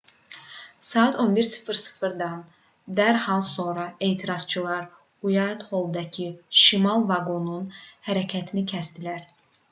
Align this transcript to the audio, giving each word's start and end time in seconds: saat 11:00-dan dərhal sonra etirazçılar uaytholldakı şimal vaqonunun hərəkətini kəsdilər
saat 0.91 1.17
11:00-dan 1.23 2.39
dərhal 2.99 3.43
sonra 3.49 3.83
etirazçılar 4.07 4.81
uaytholldakı 5.31 6.25
şimal 6.61 7.05
vaqonunun 7.11 7.69
hərəkətini 8.09 8.65
kəsdilər 8.73 9.21